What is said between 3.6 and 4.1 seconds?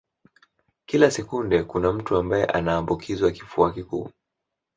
kikuu